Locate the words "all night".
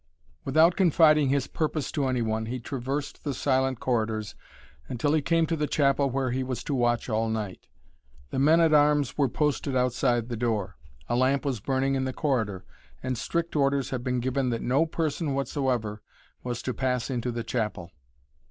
7.07-7.67